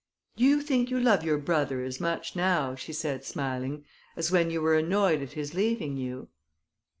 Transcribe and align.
"Do 0.35 0.43
you 0.43 0.61
think 0.63 0.89
you 0.89 0.99
love 0.99 1.23
your 1.23 1.37
brother 1.37 1.83
as 1.83 1.99
much 2.01 2.35
now," 2.35 2.73
she 2.73 2.91
said, 2.91 3.23
smiling, 3.23 3.85
"as 4.15 4.31
when 4.31 4.49
you 4.49 4.59
were 4.59 4.73
annoyed 4.75 5.21
at 5.21 5.33
his 5.33 5.53
leaving 5.53 5.95
you?" 5.95 6.29